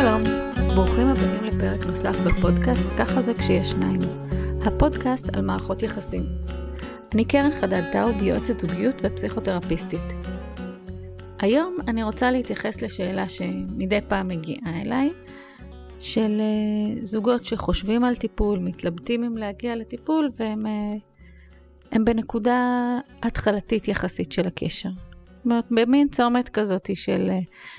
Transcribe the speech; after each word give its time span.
שלום, 0.00 0.22
ברוכים 0.74 1.06
הבאים 1.06 1.44
לפרק 1.44 1.86
נוסף 1.86 2.20
בפודקאסט 2.20 2.88
"ככה 2.98 3.22
זה 3.22 3.34
כשיש 3.34 3.70
שניים", 3.70 4.00
הפודקאסט 4.64 5.36
על 5.36 5.42
מערכות 5.42 5.82
יחסים. 5.82 6.26
אני 7.14 7.24
קרן 7.24 7.50
חדד 7.60 7.82
טאוב, 7.92 8.22
יועצת 8.22 8.60
זוגיות 8.60 8.94
ופסיכותרפיסטית. 9.02 10.00
היום 11.38 11.76
אני 11.88 12.02
רוצה 12.02 12.30
להתייחס 12.30 12.82
לשאלה 12.82 13.28
שמדי 13.28 14.00
פעם 14.08 14.28
מגיעה 14.28 14.82
אליי, 14.82 15.10
של 15.98 16.40
אה, 16.40 17.04
זוגות 17.06 17.44
שחושבים 17.44 18.04
על 18.04 18.14
טיפול, 18.14 18.58
מתלבטים 18.58 19.24
אם 19.24 19.36
להגיע 19.36 19.76
לטיפול, 19.76 20.30
והם 20.38 20.66
אה, 20.66 21.98
בנקודה 22.04 22.98
התחלתית 23.22 23.88
יחסית 23.88 24.32
של 24.32 24.46
הקשר. 24.46 24.90
אומרת, 25.44 25.64
במין 25.70 26.08
צומת 26.08 26.48
כזאת 26.48 26.90
של, 26.94 27.30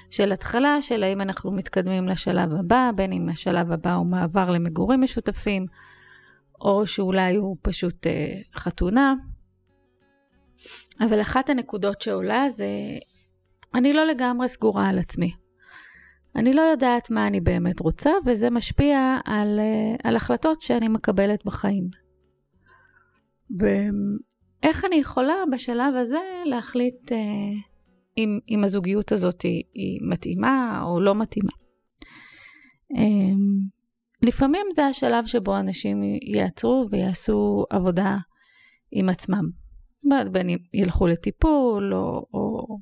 של 0.09 0.31
התחלה, 0.31 0.81
של 0.81 1.03
האם 1.03 1.21
אנחנו 1.21 1.51
מתקדמים 1.51 2.07
לשלב 2.07 2.53
הבא, 2.53 2.91
בין 2.95 3.13
אם 3.13 3.29
השלב 3.29 3.71
הבא 3.71 3.93
הוא 3.93 4.05
מעבר 4.05 4.51
למגורים 4.51 5.01
משותפים, 5.01 5.65
או 6.61 6.87
שאולי 6.87 7.35
הוא 7.35 7.57
פשוט 7.61 8.07
אה, 8.07 8.41
חתונה. 8.55 9.13
אבל 10.99 11.21
אחת 11.21 11.49
הנקודות 11.49 12.01
שעולה 12.01 12.49
זה, 12.49 12.67
אני 13.75 13.93
לא 13.93 14.05
לגמרי 14.05 14.49
סגורה 14.49 14.89
על 14.89 14.99
עצמי. 14.99 15.31
אני 16.35 16.53
לא 16.53 16.61
יודעת 16.61 17.09
מה 17.09 17.27
אני 17.27 17.41
באמת 17.41 17.79
רוצה, 17.79 18.11
וזה 18.25 18.49
משפיע 18.49 19.17
על, 19.25 19.59
אה, 19.59 19.95
על 20.03 20.15
החלטות 20.15 20.61
שאני 20.61 20.87
מקבלת 20.87 21.45
בחיים. 21.45 21.89
איך 24.63 24.85
אני 24.85 24.95
יכולה 24.95 25.35
בשלב 25.51 25.95
הזה 25.95 26.19
להחליט 26.45 27.11
אה, 27.11 27.17
אם, 28.17 28.39
אם 28.49 28.63
הזוגיות 28.63 29.11
הזאת 29.11 29.41
היא, 29.41 29.63
היא 29.73 29.99
מתאימה 30.09 30.81
או 30.83 30.99
לא 30.99 31.15
מתאימה. 31.15 31.51
אה, 32.97 33.33
לפעמים 34.21 34.67
זה 34.75 34.85
השלב 34.85 35.25
שבו 35.25 35.59
אנשים 35.59 36.01
יעצרו 36.35 36.87
ויעשו 36.91 37.65
עבודה 37.69 38.17
עם 38.91 39.09
עצמם. 39.09 39.43
זאת 39.97 40.05
אומרת, 40.05 40.31
בין 40.31 40.49
אם 40.49 40.57
ילכו 40.73 41.07
לטיפול 41.07 41.93
או, 41.93 42.25
או 42.33 42.77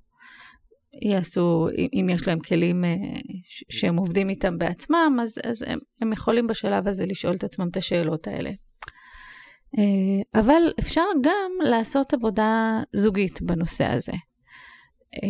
יעשו, 1.02 1.67
אם 1.93 2.08
יש 2.09 2.27
להם 2.27 2.39
כלים 2.39 2.86
אה, 2.86 2.95
שהם 3.69 3.97
עובדים 3.97 4.30
איתם 4.30 4.58
בעצמם, 4.58 5.17
אז, 5.21 5.39
אז 5.43 5.64
הם, 5.67 5.80
הם 6.02 6.14
יכולים 6.14 6.47
בשלב 6.47 6.88
הזה 6.88 7.05
לשאול 7.05 7.33
את 7.33 7.43
עצמם 7.43 7.67
את 7.71 7.77
השאלות 7.77 8.27
האלה. 8.27 8.52
אה, 9.78 10.42
אבל 10.42 10.62
אפשר 10.80 11.06
גם 11.22 11.52
לעשות 11.64 12.14
עבודה 12.14 12.80
זוגית 12.95 13.42
בנושא 13.42 13.86
הזה. 13.86 14.11
אה, 14.11 15.28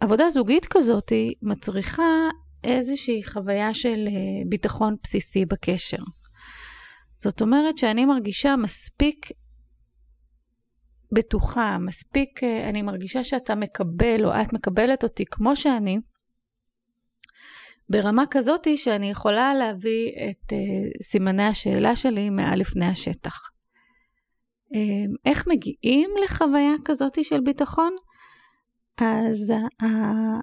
עבודה 0.00 0.30
זוגית 0.30 0.66
כזאת 0.66 1.12
מצריכה 1.42 2.28
איזושהי 2.64 3.24
חוויה 3.24 3.74
של 3.74 4.08
אה, 4.08 4.42
ביטחון 4.48 4.96
בסיסי 5.02 5.44
בקשר. 5.44 6.02
זאת 7.22 7.42
אומרת 7.42 7.78
שאני 7.78 8.04
מרגישה 8.04 8.56
מספיק 8.56 9.26
בטוחה, 11.14 11.78
מספיק, 11.78 12.44
אני 12.44 12.82
מרגישה 12.82 13.24
שאתה 13.24 13.54
מקבל 13.54 14.24
או 14.24 14.30
את 14.42 14.52
מקבלת 14.52 15.04
אותי 15.04 15.24
כמו 15.30 15.56
שאני, 15.56 15.98
ברמה 17.88 18.24
כזאת 18.30 18.66
שאני 18.76 19.10
יכולה 19.10 19.54
להביא 19.54 20.10
את 20.30 20.52
סימני 21.02 21.42
השאלה 21.42 21.96
שלי 21.96 22.30
מעל 22.30 22.58
לפני 22.58 22.86
השטח. 22.86 23.50
אמ, 24.74 25.14
איך 25.24 25.46
מגיעים 25.46 26.10
לחוויה 26.24 26.72
כזאת 26.84 27.24
של 27.24 27.40
ביטחון? 27.40 27.92
אז 28.98 29.52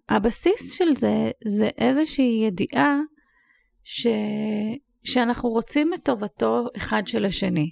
הבסיס 0.09 0.73
של 0.73 0.95
זה, 0.95 1.31
זה 1.47 1.69
איזושהי 1.78 2.44
ידיעה 2.47 3.00
ש... 3.84 4.08
שאנחנו 5.03 5.50
רוצים 5.50 5.94
את 5.94 6.00
טובתו 6.03 6.67
אחד 6.78 7.08
של 7.08 7.25
השני. 7.25 7.69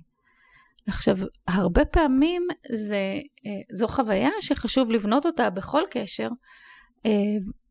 עכשיו, 0.87 1.17
הרבה 1.47 1.85
פעמים 1.85 2.47
זה, 2.71 3.19
אה, 3.45 3.77
זו 3.77 3.87
חוויה 3.87 4.29
שחשוב 4.41 4.91
לבנות 4.91 5.25
אותה 5.25 5.49
בכל 5.49 5.81
קשר, 5.91 6.29
אה, 7.05 7.11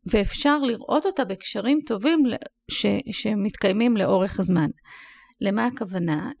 ואפשר 0.05 0.57
לראות 0.59 1.05
אותה 1.05 1.25
בקשרים 1.25 1.79
טובים 1.85 2.23
ש, 2.71 2.85
שמתקיימים 3.11 3.97
לאורך 3.97 4.41
זמן. 4.41 4.69
למה 5.41 5.65
הכוונה? 5.65 6.31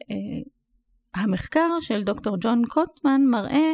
המחקר 1.15 1.69
של 1.81 2.03
דוקטור 2.03 2.37
ג'ון 2.41 2.61
קוטמן 2.69 3.21
מראה 3.31 3.73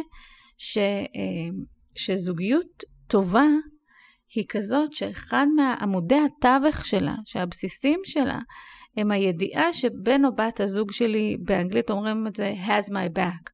ש, 0.58 0.78
אה, 0.78 1.48
שזוגיות 1.94 2.82
טובה 3.06 3.46
היא 4.34 4.44
כזאת 4.48 4.92
שאחד 4.92 5.46
מעמודי 5.56 6.18
התווך 6.24 6.86
שלה, 6.86 7.14
שהבסיסים 7.24 8.00
שלה, 8.04 8.38
הם 8.96 9.10
הידיעה 9.10 9.72
שבן 9.72 10.24
או 10.24 10.34
בת 10.34 10.60
הזוג 10.60 10.92
שלי, 10.92 11.36
באנגלית 11.44 11.90
אומרים 11.90 12.26
את 12.26 12.36
זה 12.36 12.54
has 12.66 12.90
my 12.90 13.18
back, 13.18 13.50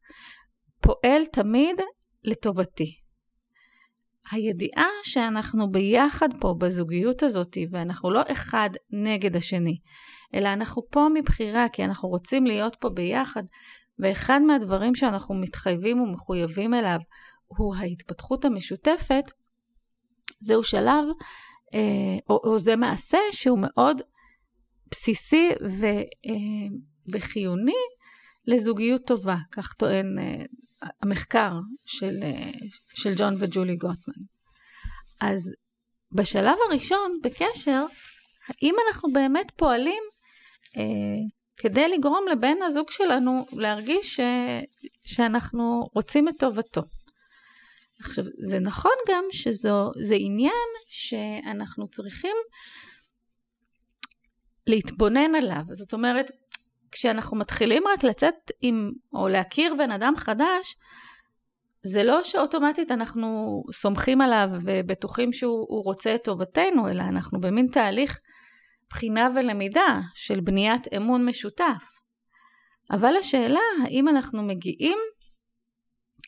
פועל 0.80 1.26
תמיד 1.32 1.80
לטובתי. 2.24 2.94
הידיעה 4.30 4.88
שאנחנו 5.02 5.70
ביחד 5.70 6.28
פה 6.40 6.54
בזוגיות 6.58 7.22
הזאת, 7.22 7.56
ואנחנו 7.70 8.10
לא 8.10 8.22
אחד 8.32 8.70
נגד 8.90 9.36
השני, 9.36 9.78
אלא 10.34 10.48
אנחנו 10.52 10.82
פה 10.90 11.06
מבחירה, 11.14 11.68
כי 11.68 11.84
אנחנו 11.84 12.08
רוצים 12.08 12.46
להיות 12.46 12.76
פה 12.80 12.88
ביחד, 12.88 13.42
ואחד 13.98 14.40
מהדברים 14.46 14.94
שאנחנו 14.94 15.34
מתחייבים 15.34 16.00
ומחויבים 16.00 16.74
אליו 16.74 16.98
הוא 17.46 17.74
ההתפתחות 17.76 18.44
המשותפת, 18.44 19.24
זהו 20.40 20.62
שלב, 20.62 21.04
אה, 21.74 22.18
או, 22.30 22.40
או 22.44 22.58
זה 22.58 22.76
מעשה 22.76 23.18
שהוא 23.32 23.58
מאוד 23.58 24.02
בסיסי 24.90 25.48
ו, 25.80 25.86
אה, 25.86 26.76
וחיוני 27.12 27.72
לזוגיות 28.46 29.06
טובה, 29.06 29.36
כך 29.52 29.74
טוען 29.74 30.18
אה, 30.18 30.44
המחקר 31.02 31.52
של, 31.86 32.14
של 32.94 33.14
ג'ון 33.16 33.34
וג'ולי 33.38 33.76
גוטמן. 33.76 34.24
אז 35.20 35.52
בשלב 36.12 36.56
הראשון 36.68 37.18
בקשר, 37.22 37.84
האם 38.48 38.74
אנחנו 38.88 39.12
באמת 39.12 39.50
פועלים 39.56 40.02
כדי 41.58 41.88
לגרום 41.88 42.24
לבן 42.32 42.56
הזוג 42.62 42.90
שלנו 42.90 43.46
להרגיש 43.52 44.16
ש... 44.16 44.20
שאנחנו 45.04 45.88
רוצים 45.94 46.28
את 46.28 46.34
טובתו. 46.38 46.82
עכשיו, 48.00 48.24
זה 48.24 48.58
נכון 48.58 48.92
גם 49.08 49.24
שזה 49.30 50.14
עניין 50.14 50.68
שאנחנו 50.86 51.88
צריכים 51.88 52.36
להתבונן 54.66 55.34
עליו. 55.34 55.62
זאת 55.72 55.92
אומרת, 55.92 56.30
כשאנחנו 56.92 57.36
מתחילים 57.36 57.82
רק 57.94 58.04
לצאת 58.04 58.34
עם, 58.62 58.90
או 59.14 59.28
להכיר 59.28 59.74
בן 59.74 59.90
אדם 59.90 60.14
חדש, 60.16 60.76
זה 61.82 62.02
לא 62.04 62.22
שאוטומטית 62.22 62.90
אנחנו 62.90 63.62
סומכים 63.72 64.20
עליו 64.20 64.48
ובטוחים 64.62 65.32
שהוא 65.32 65.84
רוצה 65.84 66.14
את 66.14 66.24
טובתנו, 66.24 66.88
אלא 66.88 67.02
אנחנו 67.02 67.40
במין 67.40 67.66
תהליך 67.66 68.20
בחינה 68.90 69.28
ולמידה 69.36 70.00
של 70.14 70.40
בניית 70.40 70.94
אמון 70.96 71.24
משותף. 71.26 71.98
אבל 72.90 73.16
השאלה, 73.16 73.60
האם 73.84 74.08
אנחנו 74.08 74.42
מגיעים 74.42 74.98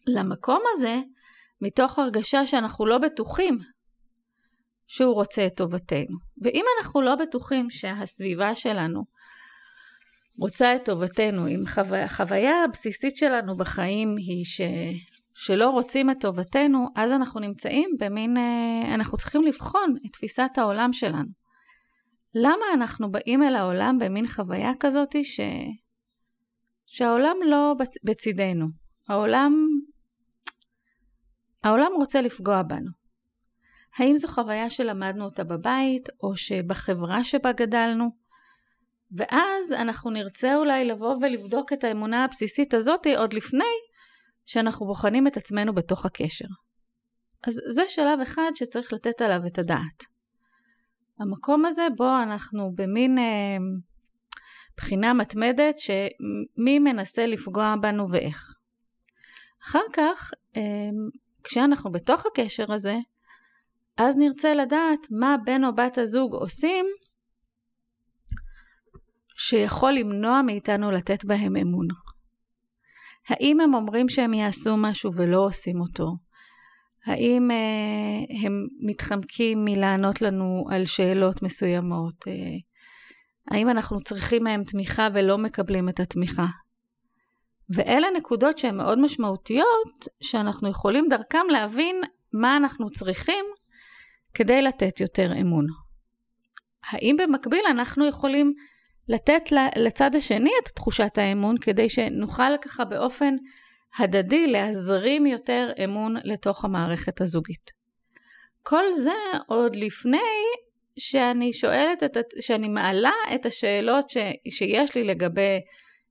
למקום 0.07 0.63
הזה 0.73 1.01
מתוך 1.61 1.99
הרגשה 1.99 2.47
שאנחנו 2.47 2.87
לא 2.87 2.99
בטוחים 2.99 3.59
שהוא 4.87 5.15
רוצה 5.15 5.47
את 5.47 5.57
טובתנו. 5.57 6.17
ואם 6.43 6.65
אנחנו 6.79 7.03
לא 7.03 7.15
בטוחים 7.15 7.71
שהסביבה 7.71 8.55
שלנו 8.55 9.05
רוצה 10.39 10.77
את 10.77 10.85
טובתנו, 10.85 11.49
אם 11.49 11.63
חו... 11.67 11.95
החוויה 11.95 12.65
הבסיסית 12.65 13.17
שלנו 13.17 13.57
בחיים 13.57 14.17
היא 14.17 14.45
ש... 14.45 14.61
שלא 15.35 15.71
רוצים 15.71 16.11
את 16.11 16.17
טובתנו, 16.21 16.87
אז 16.97 17.13
אנחנו 17.13 17.41
נמצאים 17.41 17.91
במין, 18.01 18.37
אה, 18.37 18.95
אנחנו 18.95 19.19
צריכים 19.19 19.43
לבחון 19.43 19.95
את 20.07 20.13
תפיסת 20.13 20.51
העולם 20.57 20.93
שלנו. 20.93 21.40
למה 22.35 22.65
אנחנו 22.75 23.11
באים 23.11 23.43
אל 23.43 23.57
העולם 23.57 23.99
במין 24.01 24.27
חוויה 24.27 24.73
כזאת 24.81 25.17
ש... 25.23 25.41
שהעולם 26.87 27.37
לא 27.47 27.75
בצ... 27.79 27.95
בצידנו. 28.05 28.67
העולם... 29.09 29.67
העולם 31.65 31.93
רוצה 31.97 32.23
לפגוע 32.23 32.63
בנו. 32.63 32.91
האם 33.97 34.17
זו 34.17 34.29
חוויה 34.29 34.71
שלמדנו 34.71 35.25
אותה 35.25 35.45
בבית, 35.45 36.09
או 36.23 36.37
שבחברה 36.37 37.25
שבה 37.25 37.53
גדלנו? 37.53 38.05
ואז 39.17 39.73
אנחנו 39.73 40.11
נרצה 40.11 40.57
אולי 40.57 40.85
לבוא 40.85 41.17
ולבדוק 41.21 41.73
את 41.73 41.85
האמונה 41.85 42.25
הבסיסית 42.25 42.75
הזאת 42.75 43.07
עוד 43.17 43.33
לפני 43.33 43.75
שאנחנו 44.45 44.87
בוחנים 44.87 45.27
את 45.27 45.37
עצמנו 45.37 45.75
בתוך 45.75 46.07
הקשר. 46.07 46.47
אז 47.43 47.61
זה 47.71 47.83
שלב 47.89 48.21
אחד 48.21 48.51
שצריך 48.55 48.93
לתת 48.93 49.23
עליו 49.23 49.47
את 49.47 49.59
הדעת. 49.59 50.10
המקום 51.21 51.65
הזה 51.65 51.87
בו 51.97 52.23
אנחנו 52.23 52.73
במין 52.75 53.19
אה, 53.19 53.57
בחינה 54.77 55.15
מתמדת 55.15 55.79
שמי 55.79 56.79
מנסה 56.79 57.27
לפגוע 57.27 57.75
בנו 57.81 58.11
ואיך. 58.11 58.57
אחר 59.63 59.83
כך, 59.93 60.31
אה, 60.57 60.63
כשאנחנו 61.45 61.93
בתוך 61.93 62.27
הקשר 62.27 62.73
הזה, 62.73 62.97
אז 63.97 64.17
נרצה 64.17 64.55
לדעת 64.55 65.07
מה 65.11 65.37
בן 65.45 65.65
או 65.65 65.75
בת 65.75 65.99
הזוג 65.99 66.35
עושים 66.35 66.87
שיכול 69.37 69.93
למנוע 69.93 70.43
מאיתנו 70.43 70.91
לתת 70.91 71.25
בהם 71.25 71.57
אמון. 71.57 71.87
האם 73.29 73.61
הם 73.61 73.75
אומרים 73.75 74.09
שהם 74.09 74.35
יעשו 74.35 74.77
משהו 74.77 75.13
ולא 75.15 75.45
עושים 75.45 75.81
אותו? 75.81 76.07
האם 77.07 77.51
אה, 77.51 78.37
הם 78.45 78.67
מתחמקים 78.81 79.65
מלענות 79.65 80.23
לנו 80.23 80.65
על 80.71 80.87
שאלות 80.87 81.43
מסוימות? 81.43 82.29
אה, 82.29 82.33
האם 83.51 83.69
אנחנו 83.69 84.01
צריכים 84.01 84.45
מהם 84.45 84.65
תמיכה 84.65 85.09
ולא 85.15 85.39
מקבלים 85.39 85.89
את 85.89 86.01
התמיכה? 86.01 86.47
ואלה 87.75 88.07
נקודות 88.17 88.59
שהן 88.59 88.77
מאוד 88.77 88.99
משמעותיות, 88.99 90.09
שאנחנו 90.21 90.69
יכולים 90.69 91.09
דרכם 91.11 91.47
להבין 91.51 91.97
מה 92.33 92.57
אנחנו 92.57 92.91
צריכים 92.91 93.45
כדי 94.35 94.63
לתת 94.63 95.01
יותר 95.01 95.33
אמון. 95.41 95.67
האם 96.91 97.17
במקביל 97.19 97.63
אנחנו 97.71 98.07
יכולים 98.07 98.55
לתת 99.09 99.43
לצד 99.77 100.15
השני 100.15 100.51
את 100.63 100.69
תחושת 100.69 101.19
האמון 101.19 101.59
כדי 101.59 101.89
שנוכל 101.89 102.57
ככה 102.63 102.85
באופן 102.85 103.35
הדדי 103.99 104.47
להזרים 104.47 105.27
יותר 105.27 105.73
אמון 105.85 106.17
לתוך 106.25 106.65
המערכת 106.65 107.21
הזוגית. 107.21 107.71
כל 108.63 108.93
זה 108.93 109.39
עוד 109.47 109.77
לפני 109.77 110.19
שאני 110.99 111.53
שואלת, 111.53 112.03
את, 112.03 112.17
שאני 112.41 112.69
מעלה 112.69 113.13
את 113.35 113.47
השאלות 113.47 114.11
ש, 114.11 114.17
שיש 114.49 114.95
לי 114.95 115.05
לגבי 115.05 115.61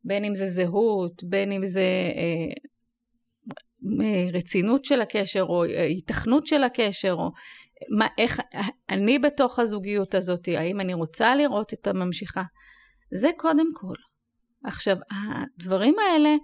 בין 0.04 0.26
אם 0.26 0.36
זה 0.36 0.46
זהות, 0.46 1.24
בין 1.24 1.52
אם 1.52 1.66
זה 1.66 1.82
אה, 1.82 2.54
אה 4.02 4.30
רצינות 4.34 4.86
של 4.86 5.02
הקשר 5.02 5.44
או 5.44 5.64
היתכנות 5.64 6.48
של 6.48 6.64
הקשר 6.64 7.14
או 7.14 7.32
מה, 7.98 8.08
איך 8.18 8.42
אני 8.90 9.20
בתוך 9.20 9.60
הזוגיות 9.60 10.16
הזאת, 10.16 10.48
האם 10.48 10.80
אני 10.80 10.94
רוצה 10.94 11.36
לראות 11.36 11.74
את 11.74 11.88
הממשיכה. 11.88 12.44
זה 13.14 13.30
קודם 13.38 13.68
כל. 13.74 13.96
עכשיו, 14.64 14.98
הדברים 15.12 15.96
האלה 16.00 16.36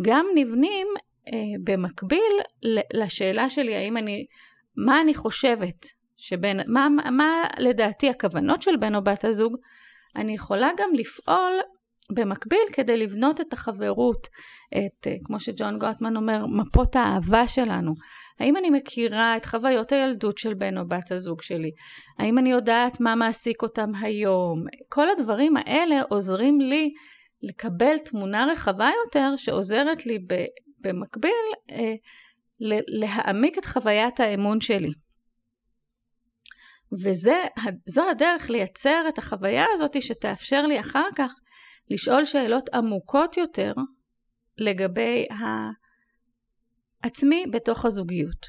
גם 0.00 0.26
נבנים 0.34 0.86
אה, 1.28 1.38
במקביל 1.64 2.40
לשאלה 2.94 3.50
שלי, 3.50 3.76
האם 3.76 3.96
אני, 3.96 4.26
מה 4.76 5.00
אני 5.00 5.14
חושבת 5.14 5.86
שבין, 6.16 6.60
מה, 6.66 6.88
מה 7.10 7.44
לדעתי 7.58 8.10
הכוונות 8.10 8.62
של 8.62 8.76
בן 8.76 8.94
או 8.94 9.04
בת 9.04 9.24
הזוג, 9.24 9.56
אני 10.16 10.34
יכולה 10.34 10.70
גם 10.78 10.90
לפעול 10.94 11.52
במקביל 12.14 12.60
כדי 12.72 12.96
לבנות 12.96 13.40
את 13.40 13.52
החברות, 13.52 14.26
את, 14.68 15.06
אה, 15.06 15.14
כמו 15.24 15.40
שג'ון 15.40 15.78
גוטמן 15.78 16.16
אומר, 16.16 16.46
מפות 16.46 16.96
האהבה 16.96 17.48
שלנו. 17.48 17.92
האם 18.40 18.56
אני 18.56 18.70
מכירה 18.70 19.36
את 19.36 19.46
חוויות 19.46 19.92
הילדות 19.92 20.38
של 20.38 20.54
בן 20.54 20.78
או 20.78 20.88
בת 20.88 21.12
הזוג 21.12 21.42
שלי? 21.42 21.70
האם 22.18 22.38
אני 22.38 22.50
יודעת 22.50 23.00
מה 23.00 23.14
מעסיק 23.14 23.62
אותם 23.62 23.90
היום? 24.00 24.64
כל 24.88 25.10
הדברים 25.10 25.56
האלה 25.56 26.02
עוזרים 26.08 26.60
לי 26.60 26.92
לקבל 27.42 27.98
תמונה 27.98 28.46
רחבה 28.52 28.90
יותר 29.04 29.36
שעוזרת 29.36 30.06
לי 30.06 30.18
במקביל 30.80 31.32
אה, 31.70 31.94
להעמיק 33.00 33.58
את 33.58 33.64
חוויית 33.64 34.20
האמון 34.20 34.60
שלי. 34.60 34.92
וזו 37.02 38.10
הדרך 38.10 38.50
לייצר 38.50 39.04
את 39.08 39.18
החוויה 39.18 39.64
הזאת 39.72 40.02
שתאפשר 40.02 40.66
לי 40.66 40.80
אחר 40.80 41.08
כך 41.16 41.34
לשאול 41.90 42.24
שאלות 42.24 42.68
עמוקות 42.74 43.36
יותר 43.36 43.72
לגבי 44.58 45.26
עצמי 47.02 47.44
בתוך 47.52 47.84
הזוגיות. 47.84 48.46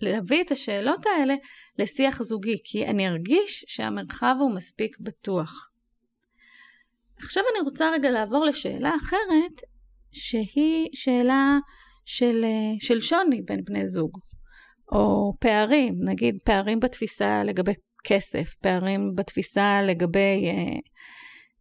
להביא 0.00 0.42
את 0.42 0.50
השאלות 0.50 1.06
האלה 1.06 1.34
לשיח 1.78 2.22
זוגי, 2.22 2.56
כי 2.64 2.86
אני 2.86 3.08
ארגיש 3.08 3.64
שהמרחב 3.68 4.34
הוא 4.40 4.54
מספיק 4.54 4.96
בטוח. 5.00 5.70
עכשיו 7.18 7.42
אני 7.52 7.64
רוצה 7.64 7.90
רגע 7.90 8.10
לעבור 8.10 8.44
לשאלה 8.44 8.96
אחרת, 8.96 9.60
שהיא 10.12 10.88
שאלה 10.92 11.58
של, 12.04 12.44
של 12.80 13.00
שוני 13.00 13.42
בין 13.42 13.64
בני 13.64 13.86
זוג, 13.86 14.18
או 14.92 15.32
פערים, 15.40 15.94
נגיד 16.04 16.34
פערים 16.44 16.80
בתפיסה 16.80 17.44
לגבי 17.44 17.72
כסף, 18.04 18.54
פערים 18.62 19.14
בתפיסה 19.14 19.82
לגבי 19.82 20.46
אה, 20.46 20.78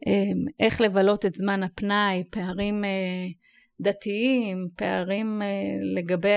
אה, 0.07 0.65
איך 0.65 0.81
לבלות 0.81 1.25
את 1.25 1.35
זמן 1.35 1.63
הפנאי, 1.63 2.23
פערים 2.31 2.83
אה, 2.85 3.27
דתיים, 3.81 4.67
פערים 4.77 5.41
אה, 5.41 5.47
לגבי 5.95 6.29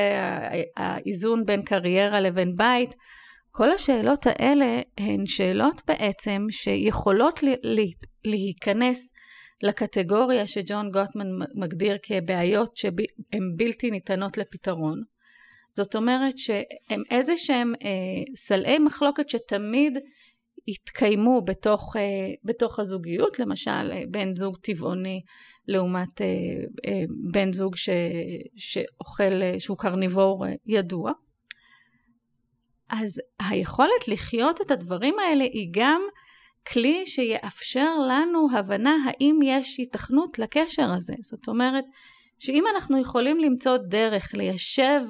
האיזון 0.77 1.45
בין 1.45 1.63
קריירה 1.63 2.21
לבין 2.21 2.53
בית, 2.57 2.95
כל 3.59 3.71
השאלות 3.73 4.27
האלה 4.27 4.81
הן 4.99 5.27
שאלות 5.27 5.83
בעצם 5.87 6.47
שיכולות 6.51 7.41
להיכנס 8.25 9.13
לקטגוריה 9.63 10.47
שג'ון 10.47 10.91
גוטמן 10.91 11.27
מגדיר 11.55 11.97
כבעיות 12.03 12.77
שהן 12.77 13.55
בלתי 13.59 13.91
ניתנות 13.91 14.39
לפתרון. 14.39 15.03
זאת 15.77 15.97
אומרת 15.97 16.39
שהם 16.39 17.03
איזה 17.11 17.33
שהם 17.37 17.73
אה, 17.83 18.35
סלעי 18.37 18.79
מחלוקת 18.79 19.29
שתמיד 19.29 19.99
יתקיימו 20.67 21.43
בתוך, 21.45 21.97
אה, 21.97 22.03
בתוך 22.45 22.79
הזוגיות, 22.79 23.39
למשל 23.39 23.91
אה, 23.93 24.03
בן 24.11 24.35
זוג 24.35 24.57
טבעוני 24.63 25.21
לעומת 25.69 26.21
אה, 26.21 26.27
אה, 26.87 27.03
בן 27.33 27.53
זוג 27.53 27.77
ש, 27.77 27.89
שאוכל, 28.57 29.43
אה, 29.43 29.55
שהוא 29.59 29.79
קרניבור 29.79 30.47
אה, 30.47 30.53
ידוע. 30.67 31.13
אז 32.89 33.21
היכולת 33.41 34.09
לחיות 34.09 34.61
את 34.61 34.71
הדברים 34.71 35.19
האלה 35.19 35.45
היא 35.45 35.69
גם 35.73 36.03
כלי 36.73 37.07
שיאפשר 37.07 37.95
לנו 38.09 38.49
הבנה 38.53 38.97
האם 39.07 39.41
יש 39.43 39.79
היתכנות 39.79 40.39
לקשר 40.39 40.93
הזה. 40.93 41.15
זאת 41.21 41.49
אומרת, 41.49 41.85
שאם 42.39 42.65
אנחנו 42.75 42.99
יכולים 42.99 43.41
למצוא 43.41 43.77
דרך 43.77 44.35
ליישב 44.35 45.01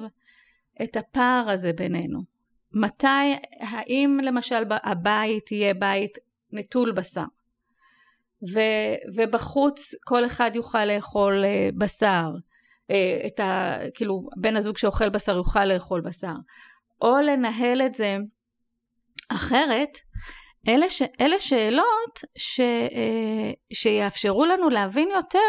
את 0.83 0.97
הפער 0.97 1.49
הזה 1.49 1.73
בינינו, 1.73 2.19
מתי, 2.73 3.35
האם 3.59 4.19
למשל 4.23 4.63
הבית 4.71 5.51
יהיה 5.51 5.73
בית 5.73 6.17
נטול 6.51 6.91
בשר, 6.91 7.25
ו, 8.53 8.59
ובחוץ 9.15 9.95
כל 10.05 10.25
אחד 10.25 10.51
יוכל 10.53 10.85
לאכול 10.85 11.45
אה, 11.45 11.69
בשר, 11.77 12.31
אה, 12.91 13.21
את 13.27 13.39
ה... 13.39 13.77
כאילו 13.93 14.29
בן 14.37 14.55
הזוג 14.55 14.77
שאוכל 14.77 15.09
בשר 15.09 15.35
יוכל 15.35 15.65
לאכול 15.65 16.01
בשר, 16.01 16.35
או 17.01 17.17
לנהל 17.21 17.81
את 17.81 17.95
זה 17.95 18.17
אחרת, 19.29 19.97
אלה, 20.67 20.89
ש, 20.89 21.01
אלה 21.21 21.39
שאלות 21.39 22.19
ש, 22.37 22.59
אה, 22.59 23.51
שיאפשרו 23.73 24.45
לנו 24.45 24.69
להבין 24.69 25.09
יותר, 25.15 25.39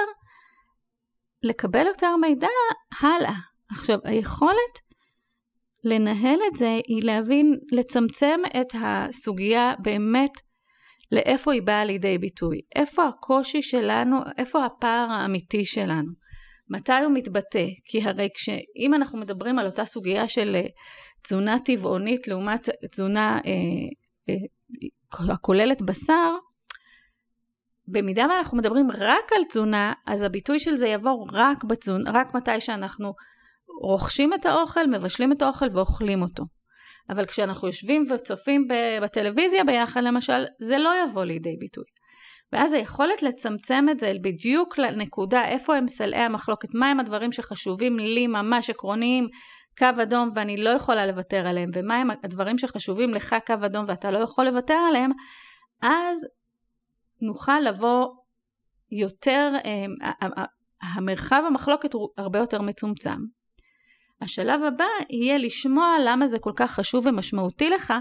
לקבל 1.42 1.86
יותר 1.86 2.16
מידע 2.16 2.48
הלאה. 3.00 3.34
עכשיו, 3.70 3.98
היכולת 4.04 4.90
לנהל 5.84 6.38
את 6.52 6.56
זה 6.56 6.80
היא 6.86 7.02
להבין, 7.02 7.58
לצמצם 7.72 8.40
את 8.60 8.74
הסוגיה 8.82 9.74
באמת 9.78 10.30
לאיפה 11.12 11.52
היא 11.52 11.62
באה 11.62 11.84
לידי 11.84 12.18
ביטוי. 12.18 12.60
איפה 12.74 13.06
הקושי 13.06 13.62
שלנו, 13.62 14.18
איפה 14.38 14.64
הפער 14.64 15.06
האמיתי 15.10 15.66
שלנו. 15.66 16.12
מתי 16.70 16.92
הוא 16.92 17.12
מתבטא? 17.14 17.66
כי 17.84 18.02
הרי 18.02 18.28
כשאם 18.34 18.94
אנחנו 18.94 19.18
מדברים 19.18 19.58
על 19.58 19.66
אותה 19.66 19.84
סוגיה 19.84 20.28
של 20.28 20.56
אה, 20.56 20.66
תזונה 21.22 21.56
טבעונית 21.64 22.28
לעומת 22.28 22.68
תזונה 22.90 23.38
אה, 23.46 23.52
אה, 24.28 25.34
הכוללת 25.34 25.82
בשר, 25.82 26.34
במידה 27.88 28.26
ואנחנו 28.30 28.58
מדברים 28.58 28.90
רק 28.90 29.32
על 29.36 29.44
תזונה, 29.48 29.92
אז 30.06 30.22
הביטוי 30.22 30.60
של 30.60 30.76
זה 30.76 30.88
יבוא 30.88 31.26
רק 31.32 31.64
בתזונה, 31.64 32.10
רק 32.14 32.34
מתי 32.34 32.60
שאנחנו 32.60 33.14
רוכשים 33.82 34.34
את 34.34 34.46
האוכל, 34.46 34.86
מבשלים 34.86 35.32
את 35.32 35.42
האוכל 35.42 35.66
ואוכלים 35.72 36.22
אותו. 36.22 36.44
אבל 37.10 37.26
כשאנחנו 37.26 37.68
יושבים 37.68 38.04
וצופים 38.10 38.68
בטלוויזיה 39.02 39.64
ביחד 39.64 40.02
למשל, 40.02 40.44
זה 40.60 40.78
לא 40.78 40.90
יבוא 41.04 41.24
לידי 41.24 41.56
ביטוי. 41.60 41.84
ואז 42.52 42.72
היכולת 42.72 43.22
לצמצם 43.22 43.86
את 43.90 43.98
זה 43.98 44.12
בדיוק 44.22 44.78
לנקודה 44.78 45.44
איפה 45.44 45.76
הם 45.76 45.88
סלעי 45.88 46.22
המחלוקת, 46.22 46.68
מהם 46.74 47.00
הדברים 47.00 47.32
שחשובים 47.32 47.98
לי 47.98 48.26
ממש 48.26 48.70
עקרוניים, 48.70 49.28
קו 49.80 50.02
אדום 50.02 50.30
ואני 50.34 50.56
לא 50.56 50.70
יכולה 50.70 51.06
לוותר 51.06 51.46
עליהם, 51.46 51.70
ומהם 51.74 52.10
הדברים 52.24 52.58
שחשובים 52.58 53.14
לך 53.14 53.36
קו 53.46 53.54
אדום 53.64 53.84
ואתה 53.88 54.10
לא 54.10 54.18
יכול 54.18 54.44
לוותר 54.44 54.78
עליהם, 54.88 55.10
אז 55.82 56.26
נוכל 57.20 57.60
לבוא 57.60 58.06
יותר, 58.90 59.52
אה, 59.64 59.86
המרחב 60.82 61.42
המחלוקת 61.46 61.92
הוא 61.92 62.08
הרבה 62.16 62.38
יותר 62.38 62.62
מצומצם. 62.62 63.18
השלב 64.20 64.62
הבא 64.62 64.84
יהיה 65.10 65.38
לשמוע 65.38 65.96
למה 66.04 66.28
זה 66.28 66.38
כל 66.38 66.52
כך 66.56 66.70
חשוב 66.70 67.06
ומשמעותי 67.06 67.70
לך, 67.70 67.94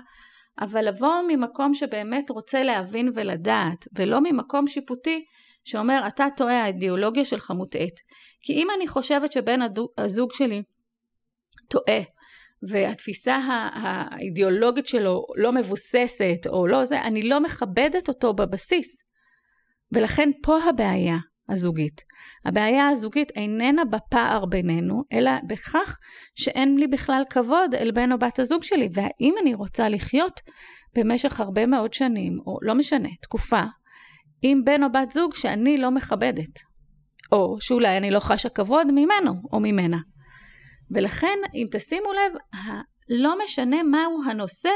אבל 0.60 0.88
לבוא 0.88 1.16
ממקום 1.28 1.74
שבאמת 1.74 2.30
רוצה 2.30 2.64
להבין 2.64 3.12
ולדעת, 3.14 3.88
ולא 3.96 4.20
ממקום 4.24 4.68
שיפוטי 4.68 5.26
שאומר 5.66 6.04
אתה 6.08 6.28
טועה, 6.38 6.64
האידיאולוגיה 6.64 7.26
שלך 7.26 7.52
מוטעית. 7.52 7.96
כי 8.42 8.54
אם 8.54 8.68
אני 8.78 8.88
חושבת 8.88 9.32
שבן 9.32 9.60
הזוג 9.98 10.34
שלי 10.34 10.64
טועה, 11.70 12.02
והתפיסה 12.70 13.36
האידיאולוגית 13.74 14.88
שלו 14.88 15.26
לא 15.36 15.52
מבוססת 15.52 16.48
או 16.48 16.68
לא 16.68 16.86
זה, 16.86 17.02
אני 17.02 17.22
לא 17.22 17.40
מכבדת 17.40 18.08
אותו 18.08 18.34
בבסיס. 18.34 19.04
ולכן 19.92 20.30
פה 20.44 20.58
הבעיה 20.70 21.18
הזוגית. 21.50 22.04
הבעיה 22.46 22.88
הזוגית 22.88 23.32
איננה 23.32 23.86
בפער 23.86 24.46
בינינו, 24.46 25.04
אלא 25.14 25.32
בכך 25.48 26.00
שאין 26.36 26.78
לי 26.78 26.88
בכלל 26.88 27.24
כבוד 27.30 27.76
אל 27.76 27.92
בן 27.92 28.12
או 28.12 28.18
בת 28.18 28.40
הזוג 28.40 28.64
שלי, 28.64 28.90
והאם 28.94 29.36
אני 29.42 29.54
רוצה 29.54 29.90
לחיות 29.90 30.40
במשך 30.96 31.40
הרבה 31.40 31.66
מאוד 31.66 31.94
שנים, 31.94 32.38
או 32.48 32.58
לא 32.62 32.76
משנה, 32.76 33.10
תקופה, 33.22 33.62
עם 34.42 34.64
בן 34.66 34.84
או 34.84 34.92
בת 34.92 35.12
זוג 35.12 35.36
שאני 35.36 35.78
לא 35.78 35.92
מכבדת, 35.92 36.60
או 37.32 37.58
שאולי 37.62 37.98
אני 37.98 38.12
לא 38.12 38.20
חשה 38.20 38.50
כבוד 38.50 38.88
ממנו 38.92 39.34
או 39.54 39.60
ממנה. 39.60 39.98
ולכן, 40.92 41.40
אם 41.54 41.68
תשימו 41.72 42.14
לב, 42.14 42.62
לא 43.10 43.44
משנה 43.44 43.84
מהו 43.84 44.24
הנושא, 44.26 44.70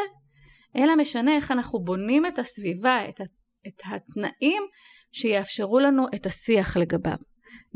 אלא 0.78 0.96
משנה 0.96 1.36
איך 1.36 1.52
אנחנו 1.52 1.84
בונים 1.84 2.26
את 2.26 2.40
הסביבה, 2.40 3.10
את, 3.10 3.22
את 3.68 3.82
התנאים 3.86 4.64
שיאפשרו 5.12 5.80
לנו 5.80 6.06
את 6.16 6.26
השיח 6.26 6.78
לגביו. 6.78 7.18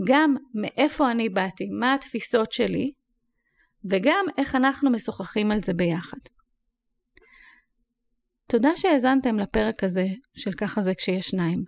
גם 0.07 0.35
מאיפה 0.53 1.11
אני 1.11 1.29
באתי, 1.29 1.69
מה 1.79 1.93
התפיסות 1.93 2.51
שלי, 2.51 2.91
וגם 3.89 4.25
איך 4.37 4.55
אנחנו 4.55 4.91
משוחחים 4.91 5.51
על 5.51 5.61
זה 5.61 5.73
ביחד. 5.73 6.17
תודה 8.49 8.69
שהאזנתם 8.75 9.39
לפרק 9.39 9.83
הזה 9.83 10.07
של 10.35 10.51
ככה 10.51 10.81
זה 10.81 10.93
כשיש 10.95 11.27
שניים. 11.27 11.63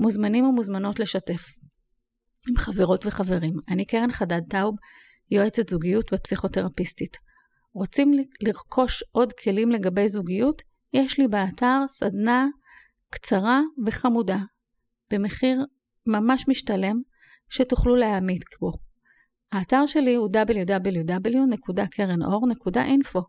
מוזמנים 0.00 0.44
ומוזמנות 0.44 1.00
לשתף 1.00 1.42
עם 2.48 2.56
חברות 2.56 3.06
וחברים. 3.06 3.52
אני 3.68 3.84
קרן 3.84 4.12
חדד 4.12 4.40
טאוב, 4.50 4.76
יועצת 5.30 5.68
זוגיות 5.68 6.12
ופסיכותרפיסטית. 6.12 7.16
רוצים 7.74 8.12
לרכוש 8.40 9.04
עוד 9.12 9.32
כלים 9.32 9.70
לגבי 9.70 10.08
זוגיות? 10.08 10.62
יש 10.92 11.18
לי 11.18 11.28
באתר 11.28 11.84
סדנה 11.88 12.46
קצרה 13.10 13.60
וחמודה, 13.86 14.38
במחיר 15.12 15.64
ממש 16.06 16.48
משתלם, 16.48 17.00
שתוכלו 17.48 17.96
להעמיד 17.96 18.42
בו. 18.60 18.72
האתר 19.52 19.86
שלי 19.86 20.14
הוא 20.14 20.30
www.קרנאור.info. 20.36 23.20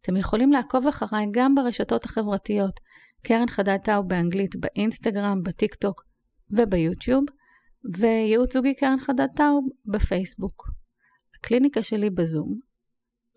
אתם 0.00 0.16
יכולים 0.16 0.52
לעקוב 0.52 0.86
אחריי 0.86 1.26
גם 1.30 1.54
ברשתות 1.54 2.04
החברתיות, 2.04 2.80
קרן 3.22 3.48
חדד 3.48 3.78
טאו 3.84 4.08
באנגלית 4.08 4.56
באינסטגרם, 4.56 5.42
בטיק 5.42 5.74
טוק 5.74 6.02
וביוטיוב, 6.50 7.24
וייעוץ 7.98 8.52
זוגי 8.52 8.74
קרן 8.74 8.98
חדד 8.98 9.28
טאו 9.36 9.60
בפייסבוק. 9.86 10.85
הקליניקה 11.46 11.82
שלי 11.82 12.10
בזום 12.10 12.60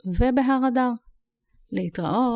ובהר 0.05 0.67
אדר. 0.67 0.91
להתראות. 1.71 2.29